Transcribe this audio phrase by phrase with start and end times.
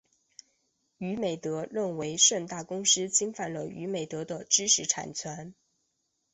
[0.97, 5.53] 娱美德认为盛大公司侵犯了娱美德的知识产权。